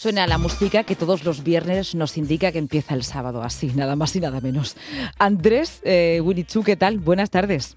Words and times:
Suena 0.00 0.26
la 0.26 0.38
música 0.38 0.84
que 0.84 0.96
todos 0.96 1.26
los 1.26 1.44
viernes 1.44 1.94
nos 1.94 2.16
indica 2.16 2.52
que 2.52 2.58
empieza 2.58 2.94
el 2.94 3.02
sábado, 3.02 3.42
así, 3.42 3.66
nada 3.76 3.96
más 3.96 4.16
y 4.16 4.20
nada 4.20 4.40
menos. 4.40 4.74
Andrés, 5.18 5.82
eh, 5.84 6.22
Chu, 6.46 6.62
¿qué 6.62 6.74
tal? 6.74 6.98
Buenas 6.98 7.28
tardes. 7.28 7.76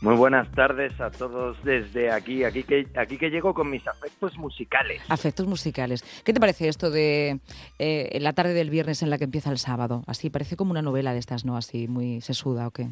Muy 0.00 0.16
buenas 0.16 0.50
tardes 0.52 0.98
a 0.98 1.10
todos 1.10 1.62
desde 1.62 2.10
aquí, 2.10 2.44
aquí 2.44 2.62
que, 2.62 2.86
aquí 2.96 3.18
que 3.18 3.28
llego 3.28 3.52
con 3.52 3.68
mis 3.68 3.86
afectos 3.86 4.38
musicales. 4.38 5.02
Afectos 5.10 5.46
musicales. 5.46 6.02
¿Qué 6.24 6.32
te 6.32 6.40
parece 6.40 6.66
esto 6.66 6.90
de 6.90 7.40
eh, 7.78 8.18
la 8.22 8.32
tarde 8.32 8.54
del 8.54 8.70
viernes 8.70 9.02
en 9.02 9.10
la 9.10 9.18
que 9.18 9.24
empieza 9.24 9.50
el 9.50 9.58
sábado? 9.58 10.02
Así, 10.06 10.30
parece 10.30 10.56
como 10.56 10.70
una 10.70 10.80
novela 10.80 11.12
de 11.12 11.18
estas, 11.18 11.44
¿no? 11.44 11.58
Así, 11.58 11.88
muy 11.88 12.22
sesuda 12.22 12.68
o 12.68 12.70
qué. 12.70 12.88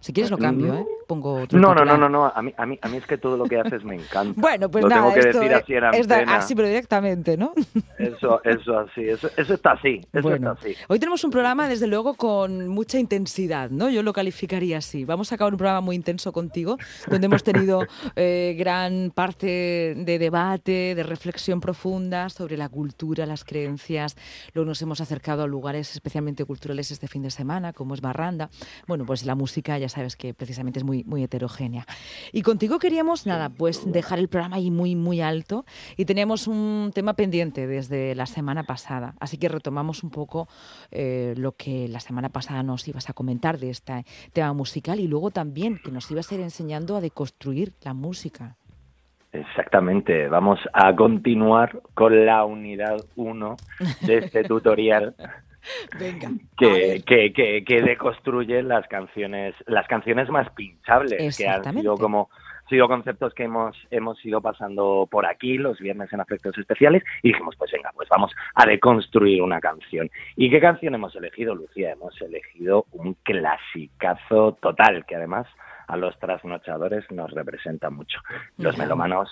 Si 0.00 0.12
quieres 0.12 0.30
lo 0.30 0.36
cambio, 0.36 0.74
¿eh? 0.74 0.86
Pongo 1.10 1.42
otro 1.42 1.58
No, 1.58 1.74
no, 1.74 1.84
no, 1.84 1.98
no, 1.98 2.08
no. 2.08 2.26
A 2.26 2.40
mí, 2.40 2.54
a, 2.56 2.64
mí, 2.64 2.78
a 2.80 2.88
mí 2.88 2.98
es 2.98 3.04
que 3.04 3.18
todo 3.18 3.36
lo 3.36 3.46
que 3.46 3.58
haces 3.58 3.82
me 3.82 3.96
encanta. 3.96 4.32
bueno, 4.40 4.70
pues 4.70 4.84
lo 4.84 4.90
nada, 4.90 5.02
tengo 5.02 5.14
que 5.14 5.28
esto 5.28 5.40
decir 5.40 5.54
así 5.56 5.74
en 5.74 5.84
es 5.84 6.28
así, 6.28 6.54
pero 6.54 6.68
directamente, 6.68 7.36
¿no? 7.36 7.52
Eso, 7.98 8.40
eso 8.44 8.78
así, 8.78 9.02
eso, 9.02 9.28
eso 9.36 9.54
está 9.54 9.72
así, 9.72 10.00
eso 10.12 10.22
Bueno, 10.22 10.52
está 10.52 10.68
así. 10.68 10.74
hoy 10.88 10.98
tenemos 10.98 11.22
un 11.22 11.30
programa, 11.30 11.68
desde 11.68 11.86
luego, 11.86 12.14
con 12.14 12.68
mucha 12.68 12.98
intensidad, 12.98 13.68
¿no? 13.68 13.90
Yo 13.90 14.02
lo 14.02 14.14
calificaría 14.14 14.78
así. 14.78 15.04
Vamos 15.04 15.32
a 15.32 15.34
acabar 15.34 15.52
un 15.52 15.58
programa 15.58 15.82
muy 15.82 15.96
intenso 15.96 16.32
contigo, 16.32 16.78
donde 17.08 17.26
hemos 17.26 17.42
tenido 17.42 17.82
eh, 18.16 18.54
gran 18.58 19.10
parte 19.10 19.94
de 19.96 20.18
debate, 20.18 20.94
de 20.94 21.02
reflexión 21.02 21.60
profunda 21.60 22.30
sobre 22.30 22.56
la 22.56 22.68
cultura, 22.68 23.26
las 23.26 23.44
creencias. 23.44 24.16
Luego 24.54 24.68
nos 24.68 24.80
hemos 24.80 25.00
acercado 25.00 25.42
a 25.42 25.46
lugares 25.46 25.92
especialmente 25.92 26.44
culturales 26.44 26.90
este 26.90 27.08
fin 27.08 27.22
de 27.22 27.30
semana, 27.30 27.72
como 27.72 27.94
es 27.94 28.00
Barranda. 28.00 28.48
Bueno, 28.86 29.04
pues 29.04 29.26
la 29.26 29.34
música, 29.34 29.76
ya 29.76 29.88
sabes 29.90 30.16
que 30.16 30.32
precisamente 30.32 30.78
es 30.78 30.84
muy, 30.84 30.99
muy 31.06 31.22
heterogénea. 31.22 31.86
Y 32.32 32.42
contigo 32.42 32.78
queríamos, 32.78 33.26
nada, 33.26 33.48
pues 33.48 33.90
dejar 33.90 34.18
el 34.18 34.28
programa 34.28 34.56
ahí 34.56 34.70
muy, 34.70 34.96
muy 34.96 35.20
alto 35.20 35.64
y 35.96 36.04
teníamos 36.04 36.46
un 36.46 36.90
tema 36.94 37.14
pendiente 37.14 37.66
desde 37.66 38.14
la 38.14 38.26
semana 38.26 38.64
pasada. 38.64 39.14
Así 39.20 39.38
que 39.38 39.48
retomamos 39.48 40.02
un 40.02 40.10
poco 40.10 40.48
eh, 40.90 41.34
lo 41.36 41.52
que 41.52 41.88
la 41.88 42.00
semana 42.00 42.28
pasada 42.28 42.62
nos 42.62 42.86
ibas 42.88 43.10
a 43.10 43.12
comentar 43.12 43.58
de 43.58 43.70
este 43.70 44.04
tema 44.32 44.52
musical 44.52 45.00
y 45.00 45.08
luego 45.08 45.30
también 45.30 45.80
que 45.82 45.90
nos 45.90 46.10
ibas 46.10 46.30
a 46.30 46.34
ir 46.34 46.40
enseñando 46.40 46.96
a 46.96 47.00
deconstruir 47.00 47.72
la 47.82 47.94
música. 47.94 48.56
Exactamente, 49.32 50.26
vamos 50.26 50.58
a 50.72 50.94
continuar 50.96 51.80
con 51.94 52.26
la 52.26 52.44
unidad 52.44 52.96
1 53.14 53.56
de 54.02 54.18
este 54.18 54.42
tutorial 54.48 55.14
Venga. 55.98 56.30
que, 56.58 57.02
que, 57.06 57.32
que, 57.32 57.64
que 57.64 57.82
deconstruye 57.82 58.62
las 58.62 58.86
canciones, 58.88 59.54
las 59.66 59.86
canciones 59.88 60.28
más 60.30 60.48
pinchables, 60.50 61.36
que 61.36 61.48
han 61.48 61.64
sido 61.74 61.96
como 61.96 62.28
sido 62.68 62.86
conceptos 62.86 63.34
que 63.34 63.42
hemos, 63.42 63.76
hemos 63.90 64.24
ido 64.24 64.40
pasando 64.40 65.08
por 65.10 65.26
aquí 65.26 65.58
los 65.58 65.80
viernes 65.80 66.12
en 66.12 66.20
afectos 66.20 66.56
especiales 66.56 67.02
y 67.20 67.32
dijimos, 67.32 67.56
pues 67.56 67.72
venga, 67.72 67.90
pues 67.96 68.08
vamos 68.08 68.30
a 68.54 68.64
deconstruir 68.64 69.42
una 69.42 69.58
canción. 69.60 70.08
¿Y 70.36 70.50
qué 70.50 70.60
canción 70.60 70.94
hemos 70.94 71.16
elegido, 71.16 71.56
Lucía? 71.56 71.90
Hemos 71.90 72.18
elegido 72.22 72.86
un 72.92 73.14
clasicazo 73.24 74.56
total, 74.62 75.04
que 75.06 75.16
además 75.16 75.48
a 75.88 75.96
los 75.96 76.16
trasnochadores 76.20 77.04
nos 77.10 77.32
representa 77.32 77.90
mucho. 77.90 78.20
Los 78.56 78.76
Ya. 78.76 78.84
melómanos, 78.84 79.28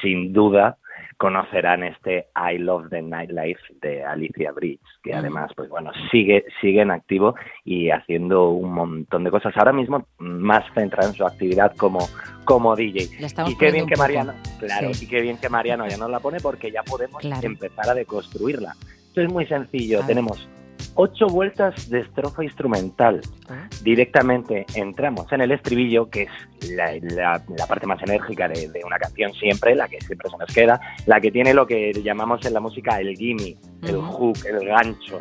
sin 0.00 0.32
duda, 0.32 0.76
conocerán 1.22 1.84
este 1.84 2.26
I 2.34 2.58
Love 2.58 2.88
the 2.90 3.00
Nightlife 3.00 3.60
de 3.80 4.02
Alicia 4.02 4.50
Bridge, 4.50 4.80
que 5.04 5.12
Mm. 5.14 5.18
además, 5.18 5.52
pues 5.54 5.68
bueno, 5.68 5.92
sigue, 6.10 6.44
sigue 6.60 6.80
en 6.82 6.90
activo 6.90 7.36
y 7.64 7.90
haciendo 7.90 8.50
un 8.50 8.72
montón 8.74 9.22
de 9.22 9.30
cosas. 9.30 9.56
Ahora 9.56 9.72
mismo 9.72 10.04
más 10.18 10.64
centrada 10.74 11.08
en 11.08 11.14
su 11.14 11.24
actividad 11.24 11.76
como, 11.76 12.00
como 12.44 12.74
DJ. 12.74 13.08
Y 13.46 13.56
qué 13.56 13.70
bien 13.70 13.86
que. 13.86 13.94
Mariano, 13.94 14.32
claro, 14.58 14.92
Sí. 14.94 15.04
y 15.04 15.08
qué 15.08 15.20
bien 15.20 15.38
que 15.38 15.48
Mariano 15.48 15.86
ya 15.86 15.96
nos 15.96 16.10
la 16.10 16.18
pone 16.18 16.40
porque 16.40 16.72
ya 16.72 16.82
podemos 16.82 17.20
Claro. 17.22 17.46
empezar 17.46 17.88
a 17.88 17.94
deconstruirla. 17.94 18.74
Esto 19.06 19.20
es 19.20 19.32
muy 19.32 19.46
sencillo, 19.46 20.00
tenemos 20.04 20.48
ocho 20.94 21.26
vueltas 21.26 21.88
de 21.90 22.00
estrofa 22.00 22.44
instrumental 22.44 23.20
Ah, 23.48 23.68
directamente 23.82 24.64
entramos 24.74 25.30
en 25.32 25.40
el 25.42 25.52
estribillo, 25.52 26.08
que 26.08 26.22
es 26.22 26.70
la, 26.70 26.92
la- 27.02 27.42
la 27.56 27.66
parte 27.66 27.86
más 27.86 28.02
enérgica 28.02 28.48
de, 28.48 28.68
de 28.68 28.80
una 28.84 28.96
canción 28.98 29.32
siempre, 29.34 29.74
la 29.74 29.88
que 29.88 30.00
siempre 30.00 30.30
se 30.30 30.36
nos 30.38 30.54
queda, 30.54 30.80
la 31.06 31.20
que 31.20 31.30
tiene 31.30 31.52
lo 31.54 31.66
que 31.66 31.92
llamamos 32.02 32.44
en 32.46 32.54
la 32.54 32.60
música 32.60 33.00
el 33.00 33.16
gimme, 33.16 33.56
el 33.82 33.96
hook, 33.96 34.38
el 34.46 34.66
gancho. 34.66 35.20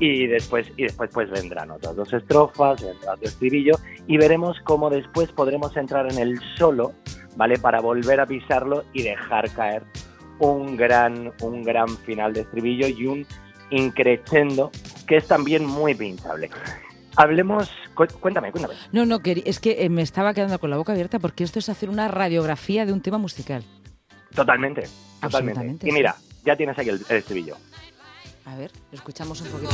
Y 0.00 0.26
después, 0.26 0.66
y 0.76 0.82
después 0.84 1.10
pues 1.14 1.30
vendrán 1.30 1.70
otras 1.70 1.94
dos 1.96 2.12
estrofas, 2.12 2.82
vendrá 2.82 3.12
otro 3.14 3.28
estribillo, 3.28 3.74
y 4.06 4.16
veremos 4.18 4.56
cómo 4.64 4.90
después 4.90 5.30
podremos 5.32 5.76
entrar 5.76 6.10
en 6.12 6.18
el 6.18 6.38
solo, 6.56 6.92
¿vale? 7.36 7.58
Para 7.58 7.80
volver 7.80 8.20
a 8.20 8.26
pisarlo 8.26 8.84
y 8.92 9.02
dejar 9.02 9.48
caer 9.52 9.82
un 10.40 10.76
gran, 10.76 11.32
un 11.42 11.62
gran 11.62 11.88
final 11.88 12.32
de 12.32 12.40
estribillo 12.40 12.88
y 12.88 13.06
un 13.06 13.26
increchendo 13.70 14.70
que 15.06 15.16
es 15.16 15.26
también 15.26 15.64
muy 15.66 15.94
pinchable. 15.94 16.50
Hablemos, 17.16 17.70
cu- 17.94 18.06
cuéntame, 18.20 18.50
cuéntame. 18.50 18.74
No, 18.92 19.06
no, 19.06 19.20
es 19.24 19.60
que 19.60 19.84
eh, 19.84 19.88
me 19.88 20.02
estaba 20.02 20.34
quedando 20.34 20.58
con 20.58 20.70
la 20.70 20.76
boca 20.76 20.92
abierta 20.92 21.18
porque 21.18 21.44
esto 21.44 21.58
es 21.58 21.68
hacer 21.68 21.88
una 21.88 22.08
radiografía 22.08 22.86
de 22.86 22.92
un 22.92 23.00
tema 23.00 23.18
musical. 23.18 23.62
Totalmente, 24.34 24.88
totalmente. 25.20 25.86
Y 25.86 25.90
sí. 25.90 25.94
mira, 25.94 26.16
ya 26.44 26.56
tienes 26.56 26.76
aquí 26.78 26.88
el, 26.88 27.00
el 27.08 27.16
estribillo. 27.18 27.56
A 28.46 28.56
ver, 28.56 28.70
lo 28.90 28.96
escuchamos 28.98 29.40
un 29.40 29.48
poquito. 29.48 29.70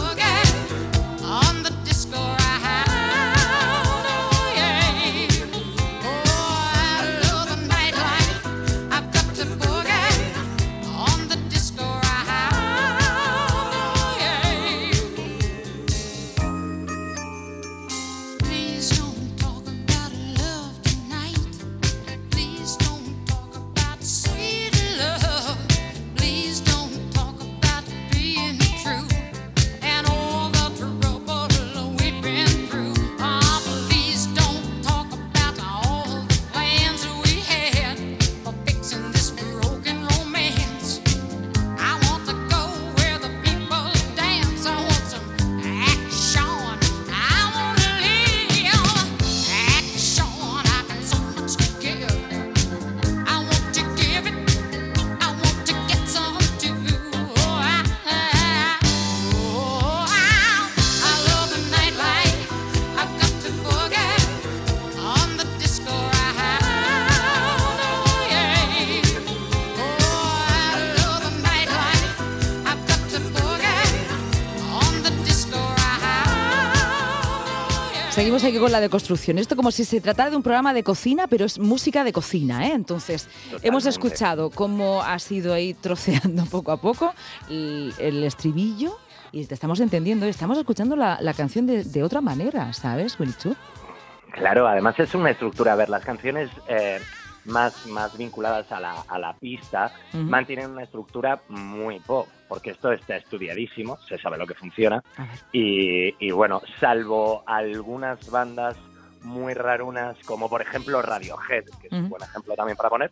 Seguimos 78.21 78.45
aquí 78.45 78.59
con 78.59 78.71
la 78.71 78.81
deconstrucción. 78.81 79.39
Esto 79.39 79.57
como 79.57 79.71
si 79.71 79.83
se 79.83 79.99
tratara 79.99 80.29
de 80.29 80.37
un 80.37 80.43
programa 80.43 80.75
de 80.75 80.83
cocina, 80.83 81.27
pero 81.27 81.47
es 81.47 81.59
música 81.59 82.05
de 82.05 82.13
cocina, 82.13 82.67
¿eh? 82.67 82.73
Entonces, 82.75 83.31
hemos 83.63 83.87
escuchado 83.87 84.51
cómo 84.51 85.01
has 85.01 85.33
ido 85.33 85.55
ahí 85.55 85.73
troceando 85.73 86.45
poco 86.51 86.71
a 86.71 86.77
poco 86.77 87.15
el, 87.49 87.95
el 87.99 88.23
estribillo 88.23 88.99
y 89.33 89.47
te 89.47 89.55
estamos 89.55 89.81
entendiendo, 89.81 90.27
estamos 90.27 90.59
escuchando 90.59 90.97
la, 90.97 91.17
la 91.23 91.33
canción 91.33 91.67
de, 91.67 91.83
de 91.83 92.03
otra 92.03 92.21
manera, 92.21 92.75
¿sabes, 92.75 93.19
Winichu? 93.19 93.57
Claro, 94.33 94.69
además 94.69 94.99
es 94.99 95.15
una 95.15 95.31
estructura. 95.31 95.73
A 95.73 95.77
ver, 95.77 95.89
las 95.89 96.05
canciones 96.05 96.51
eh, 96.69 97.01
más, 97.51 97.87
más 97.87 98.17
vinculadas 98.17 98.71
a 98.73 98.81
la, 98.81 99.03
a 99.07 99.19
la 99.19 99.35
pista 99.35 99.93
Ujú. 100.15 100.23
mantienen 100.25 100.71
una 100.71 100.85
estructura 100.85 101.43
muy 101.49 102.01
pop, 102.01 102.27
porque 102.49 102.71
esto 102.71 102.93
está 102.93 103.17
estudiadísimo, 103.17 103.99
se 104.09 104.19
sabe 104.19 104.39
lo 104.39 104.47
que 104.47 104.55
funciona. 104.55 105.03
Y, 105.53 106.15
y 106.25 106.31
bueno, 106.31 106.63
salvo 106.79 107.43
algunas 107.47 108.31
bandas 108.31 108.77
muy 109.23 109.55
rarunas, 109.55 110.17
como 110.25 110.49
por 110.49 110.63
ejemplo 110.63 111.03
Radiohead, 111.03 111.65
que 111.81 111.89
es 111.89 111.93
un 111.93 112.09
buen 112.09 112.23
ejemplo 112.23 112.55
también 112.55 112.77
para 112.77 112.89
poner, 112.89 113.11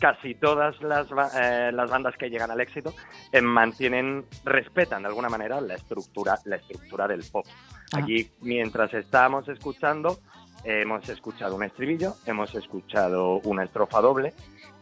casi 0.00 0.34
todas 0.34 0.80
las, 0.82 1.06
eh, 1.36 1.70
las 1.72 1.88
bandas 1.88 2.16
que 2.16 2.28
llegan 2.28 2.50
al 2.50 2.60
éxito 2.60 2.92
eh, 3.30 3.40
mantienen, 3.40 4.24
respetan 4.44 5.02
de 5.02 5.08
alguna 5.08 5.28
manera 5.28 5.60
la 5.60 5.74
estructura, 5.74 6.38
la 6.44 6.56
estructura 6.56 7.06
del 7.06 7.22
pop. 7.30 7.46
Ah. 7.92 7.98
Aquí, 7.98 8.28
mientras 8.40 8.92
estábamos 8.94 9.48
escuchando, 9.48 10.18
hemos 10.64 11.08
escuchado 11.08 11.56
un 11.56 11.64
estribillo, 11.64 12.14
hemos 12.26 12.54
escuchado 12.54 13.40
una 13.44 13.64
estrofa 13.64 14.00
doble 14.00 14.34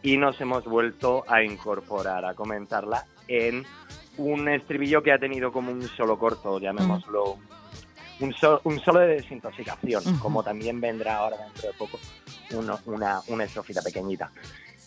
y 0.03 0.17
nos 0.17 0.39
hemos 0.41 0.63
vuelto 0.65 1.23
a 1.27 1.43
incorporar, 1.43 2.25
a 2.25 2.33
comentarla 2.33 3.05
en 3.27 3.63
un 4.17 4.49
estribillo 4.49 5.01
que 5.01 5.11
ha 5.11 5.19
tenido 5.19 5.51
como 5.51 5.71
un 5.71 5.81
solo 5.87 6.17
corto, 6.19 6.59
llamémoslo, 6.59 7.37
un, 8.19 8.33
so- 8.33 8.61
un 8.65 8.79
solo 8.79 8.99
de 8.99 9.07
desintoxicación, 9.15 10.05
Ujú. 10.05 10.19
como 10.19 10.43
también 10.43 10.79
vendrá 10.81 11.17
ahora 11.17 11.37
dentro 11.37 11.67
de 11.69 11.73
poco 11.77 11.99
uno- 12.53 12.79
una, 12.85 13.21
una 13.27 13.43
estrofita 13.45 13.81
pequeñita. 13.81 14.31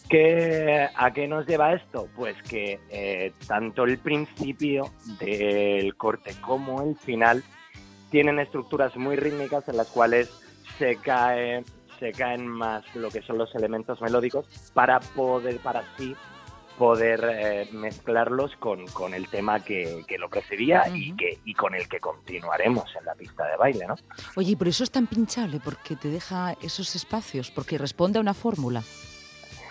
¿Qué, 0.09 0.87
¿A 0.95 1.13
qué 1.13 1.27
nos 1.27 1.47
lleva 1.47 1.73
esto? 1.73 2.09
Pues 2.15 2.37
que 2.43 2.79
eh, 2.91 3.33
tanto 3.47 3.85
el 3.85 3.99
principio 3.99 4.91
del 5.19 5.97
corte 5.97 6.35
como 6.43 6.83
el 6.83 6.97
final 6.97 7.43
tienen 8.11 8.39
estructuras 8.39 8.95
muy 8.97 9.17
rítmicas 9.17 9.67
en 9.69 9.79
las 9.79 9.89
cuales 9.89 10.31
se 10.79 10.97
cae 10.97 11.63
se 11.99 12.13
caen 12.13 12.47
más 12.47 12.83
lo 12.95 13.11
que 13.11 13.23
son 13.23 13.39
los 13.39 13.55
elementos 13.55 14.01
melódicos 14.01 14.47
para 14.75 15.01
poder 15.01 15.59
para 15.59 15.81
así 15.81 16.17
poder 16.77 17.25
eh, 17.33 17.69
mezclarlos 17.73 18.57
con, 18.57 18.87
con 18.89 19.15
el 19.15 19.29
tema 19.29 19.61
que, 19.61 20.05
que 20.07 20.19
lo 20.19 20.29
precedía 20.29 20.85
y 20.93 21.15
que 21.15 21.39
y 21.45 21.55
con 21.55 21.75
el 21.75 21.89
que 21.89 22.01
continuaremos 22.01 22.85
en 22.99 23.05
la 23.05 23.15
pista 23.15 23.47
de 23.47 23.57
baile, 23.57 23.87
¿no? 23.87 23.95
Oye, 24.37 24.53
y 24.53 24.57
por 24.57 24.69
eso 24.69 24.85
es 24.85 24.91
tan 24.91 25.07
pinchable, 25.07 25.61
porque 25.63 25.97
te 25.97 26.09
deja 26.09 26.57
esos 26.63 26.95
espacios, 26.97 27.51
porque 27.51 27.79
responde 27.79 28.19
a 28.19 28.23
una 28.23 28.35
fórmula. 28.35 28.83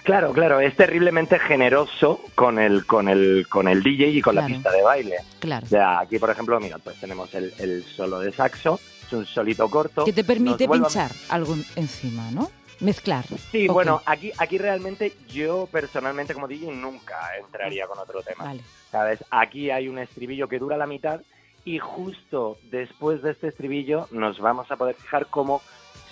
Claro, 0.04 0.34
claro, 0.34 0.60
es 0.60 0.76
terriblemente 0.76 1.40
generoso 1.40 2.20
con 2.36 2.60
el 2.60 2.86
con 2.86 3.08
el 3.08 3.48
con 3.50 3.70
el 3.70 3.82
DJ 3.82 4.08
y 4.08 4.22
con 4.22 4.36
la 4.36 4.46
pista 4.46 4.72
de 4.72 4.82
baile. 4.82 5.18
Claro. 5.40 5.66
O 5.66 5.70
sea, 5.70 6.00
aquí 6.00 6.20
por 6.20 6.30
ejemplo, 6.30 6.60
mira, 6.60 6.78
pues 6.78 7.00
tenemos 7.00 7.34
el, 7.34 7.54
el 7.60 7.84
solo 7.84 8.20
de 8.20 8.34
saxo, 8.34 8.80
un 9.18 9.26
solito 9.26 9.70
corto. 9.70 10.06
Que 10.06 10.14
te 10.14 10.24
permite 10.24 10.66
a- 10.66 10.70
pinchar 10.70 11.12
algo 11.30 11.56
encima, 11.76 12.30
¿no? 12.32 12.50
Mezclar. 12.80 13.24
Sí, 13.52 13.68
bueno, 13.68 14.02
aquí, 14.06 14.32
aquí 14.38 14.58
realmente 14.58 15.14
yo 15.30 15.68
personalmente 15.72 16.34
como 16.34 16.48
DJ 16.48 16.72
nunca 16.74 17.38
entraría 17.38 17.88
con 17.88 17.98
otro 18.00 18.22
tema. 18.24 18.44
Vale. 18.46 18.62
¿Sabes? 18.92 19.24
Aquí 19.30 19.70
hay 19.72 19.88
un 19.88 20.00
estribillo 20.00 20.48
que 20.50 20.60
dura 20.60 20.76
la 20.76 20.86
mitad 20.88 21.22
y 21.66 21.80
justo 21.80 22.58
después 22.72 23.22
de 23.22 23.32
este 23.32 23.48
estribillo 23.48 24.08
nos 24.12 24.40
vamos 24.40 24.70
a 24.70 24.76
poder 24.76 24.96
fijar 24.96 25.28
cómo 25.28 25.62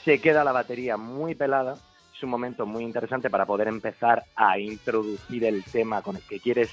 se 0.06 0.20
queda 0.22 0.44
la 0.46 0.52
batería 0.54 0.96
muy 0.98 1.36
pelada. 1.36 1.76
Es 2.16 2.24
un 2.24 2.30
momento 2.30 2.66
muy 2.66 2.84
interesante 2.84 3.30
para 3.30 3.46
poder 3.46 3.68
empezar 3.68 4.24
a 4.36 4.58
introducir 4.58 5.44
el 5.44 5.64
tema 5.66 6.02
con 6.02 6.16
el 6.16 6.22
que 6.22 6.40
quieres 6.40 6.70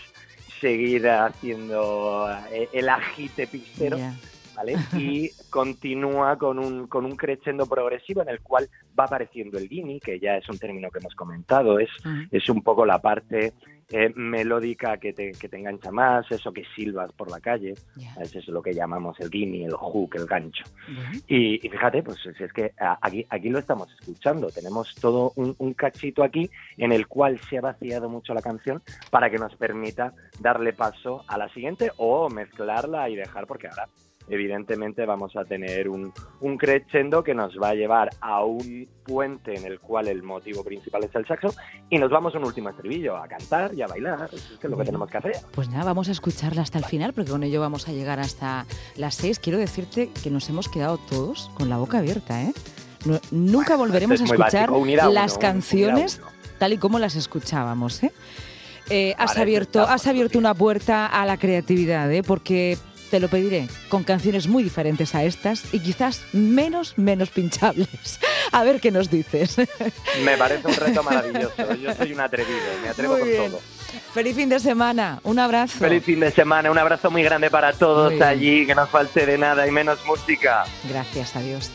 seguir 0.61 1.09
haciendo 1.09 2.29
eh, 2.53 2.69
el 2.73 2.89
agite 2.89 3.47
pistero. 3.47 3.97
Ya. 3.99 4.15
¿Vale? 4.59 4.75
Y 4.99 5.31
continúa 5.51 6.37
con 6.37 6.59
un, 6.59 6.87
con 6.89 7.05
un 7.05 7.17
crescendo 7.17 7.67
progresivo 7.67 8.23
en 8.23 8.29
el 8.29 8.41
cual 8.41 8.69
va 8.99 9.05
apareciendo 9.05 9.59
el 9.59 9.69
guini, 9.69 10.01
que 10.01 10.19
ya 10.19 10.37
es 10.37 10.49
un 10.49 10.59
término 10.59 10.91
que 10.91 10.99
hemos 10.99 11.15
comentado, 11.15 11.79
es, 11.79 11.91
es 12.31 12.49
un 12.49 12.63
poco 12.63 12.85
la 12.85 12.99
parte 13.01 13.53
eh, 13.91 14.13
melódica 14.17 14.99
que 14.99 15.13
te, 15.15 15.33
que 15.33 15.49
te 15.49 15.57
engancha 15.57 15.91
más, 15.91 16.31
eso 16.31 16.53
que 16.53 16.65
silbas 16.77 17.11
por 17.13 17.31
la 17.31 17.41
calle, 17.41 17.75
Ya. 17.97 18.13
eso 18.21 18.39
es 18.39 18.49
lo 18.49 18.61
que 18.61 18.75
llamamos 18.75 19.19
el 19.21 19.31
guini, 19.31 19.65
el 19.65 19.73
hook, 19.73 20.17
el 20.17 20.27
gancho. 20.27 20.65
Y, 21.27 21.65
y 21.67 21.71
fíjate, 21.71 22.03
pues 22.03 22.19
es 22.27 22.53
que 22.53 22.73
a- 22.79 22.99
aquí, 23.01 23.25
aquí 23.31 23.49
lo 23.49 23.59
estamos 23.59 23.89
escuchando. 23.99 24.51
Tenemos 24.51 24.95
todo 24.97 25.33
un, 25.37 25.55
un 25.59 25.73
cachito 25.75 26.23
aquí 26.23 26.51
en 26.77 26.93
el 26.93 27.07
cual 27.07 27.39
se 27.49 27.59
ha 27.59 27.63
vaciado 27.63 28.09
mucho 28.11 28.35
la 28.35 28.43
canción 28.43 28.83
para 29.11 29.31
que 29.31 29.39
nos 29.39 29.55
permita 29.57 30.13
darle 30.41 30.73
paso 30.75 31.25
a 31.27 31.39
la 31.39 31.49
siguiente 31.51 31.91
o 31.97 32.29
mezclarla 32.29 33.09
y 33.09 33.17
dejar, 33.17 33.47
porque 33.47 33.69
ahora 33.69 33.87
evidentemente 34.31 35.05
vamos 35.07 35.35
a 35.37 35.45
tener 35.45 35.89
un, 35.89 36.13
un 36.41 36.57
crescendo 36.59 37.23
que 37.25 37.35
nos 37.35 37.59
va 37.61 37.71
a 37.71 37.75
llevar 37.75 38.11
a 38.21 38.45
un 38.45 38.87
puente 39.05 39.55
en 39.55 39.65
el 39.65 39.81
cual 39.81 40.09
el 40.09 40.23
motivo 40.23 40.63
principal 40.63 41.05
es 41.05 41.15
el 41.15 41.27
saxo 41.27 41.55
y 41.91 41.99
nos 41.99 42.11
vamos 42.11 42.35
a 42.35 42.39
un 42.39 42.45
último 42.45 42.69
estribillo, 42.69 43.17
a 43.17 43.27
cantar 43.27 43.73
y 43.75 43.83
a 43.83 43.87
bailar. 43.87 44.29
Que 44.31 44.37
es 44.67 44.71
lo 44.71 44.77
que 44.77 44.85
tenemos 44.85 45.11
que 45.11 45.17
hacer. 45.19 45.33
Pues 45.55 45.69
nada, 45.71 45.85
vamos 45.85 46.09
a 46.09 46.13
escucharla 46.13 46.63
hasta 46.63 46.79
el 46.79 46.85
final, 46.85 47.13
porque 47.13 47.31
con 47.31 47.43
ello 47.43 47.61
vamos 47.61 47.89
a 47.89 47.93
llegar 47.93 48.21
hasta 48.21 48.67
las 48.97 49.15
seis. 49.15 49.39
Quiero 49.39 49.59
decirte 49.59 50.11
que 50.23 50.31
nos 50.31 50.49
hemos 50.49 50.69
quedado 50.69 50.99
todos 50.99 51.51
con 51.55 51.69
la 51.69 51.79
boca 51.79 51.99
abierta, 51.99 52.43
¿eh? 52.43 52.53
No- 53.07 53.21
nunca 53.31 53.77
volveremos 53.77 54.21
a 54.21 54.25
es 54.25 54.31
escuchar 54.31 54.71
básico, 54.71 55.03
a 55.03 55.09
las 55.11 55.39
canciones 55.39 56.21
tal 56.59 56.73
y 56.73 56.79
como 56.79 56.99
las 56.99 57.15
escuchábamos, 57.15 58.03
¿eh? 58.03 58.13
Eh, 58.91 59.15
has 59.19 59.37
abierto, 59.37 59.83
has 59.83 60.07
abierto 60.07 60.39
una 60.39 60.55
puerta 60.55 61.07
a 61.07 61.25
la 61.27 61.37
creatividad, 61.37 62.11
¿eh? 62.13 62.23
Porque 62.23 62.79
te 63.09 63.21
lo 63.21 63.29
pediré 63.29 63.69
con 63.89 64.05
canciones 64.05 64.47
muy 64.49 64.63
diferentes 64.63 65.15
a 65.15 65.25
estas 65.25 65.63
y 65.73 65.81
quizás 65.81 66.23
menos, 66.33 66.97
menos 66.97 67.31
pinchables. 67.31 67.89
A 68.53 68.65
ver 68.65 68.81
qué 68.81 68.91
nos 68.91 69.11
dices. 69.11 69.57
Me 70.25 70.37
parece 70.37 70.67
un 70.67 70.75
reto 70.75 71.03
maravilloso. 71.03 71.75
Yo 71.75 71.95
soy 71.95 72.13
un 72.13 72.21
atrevido, 72.21 72.59
me 72.83 72.89
atrevo 72.89 73.13
Muy 73.15 73.21
con 73.21 73.29
bien. 73.31 73.51
todo. 73.51 73.61
Feliz 74.13 74.37
fin 74.37 74.49
de 74.49 74.59
semana. 74.59 75.21
Un 75.23 75.39
abrazo. 75.39 75.79
Feliz 75.79 76.05
fin 76.05 76.21
de 76.21 76.31
semana, 76.31 76.71
un 76.71 76.79
abrazo 76.79 77.11
muy 77.11 77.23
grande 77.23 77.51
para 77.51 77.73
todos 77.73 78.21
allí, 78.21 78.67
que 78.67 78.75
no 78.75 78.87
falte 78.87 79.27
de 79.27 79.39
nada 79.39 79.67
y 79.67 79.71
menos 79.71 79.99
música. 80.07 80.65
Gracias, 80.89 81.37
adiós. 81.37 81.67